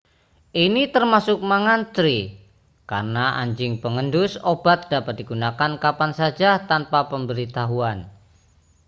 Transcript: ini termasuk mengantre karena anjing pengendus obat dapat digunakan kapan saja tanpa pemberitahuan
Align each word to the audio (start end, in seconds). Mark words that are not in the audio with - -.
ini 0.65 0.83
termasuk 0.95 1.39
mengantre 1.51 2.19
karena 2.91 3.25
anjing 3.43 3.73
pengendus 3.83 4.31
obat 4.53 4.79
dapat 4.93 5.15
digunakan 5.21 5.71
kapan 5.83 6.09
saja 6.19 6.51
tanpa 6.69 6.99
pemberitahuan 7.11 7.97